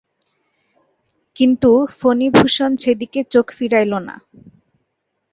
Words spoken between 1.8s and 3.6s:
ফণিভূষণ সেদিকে চোখ